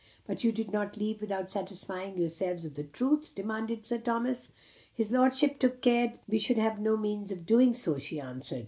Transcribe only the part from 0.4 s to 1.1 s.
you did not